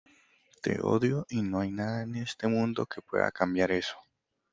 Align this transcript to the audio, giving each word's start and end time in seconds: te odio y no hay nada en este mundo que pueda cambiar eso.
te 0.63 0.79
odio 0.81 1.27
y 1.29 1.43
no 1.43 1.59
hay 1.59 1.71
nada 1.71 2.01
en 2.01 2.15
este 2.15 2.47
mundo 2.47 2.87
que 2.87 3.03
pueda 3.03 3.31
cambiar 3.31 3.71
eso. 3.71 3.97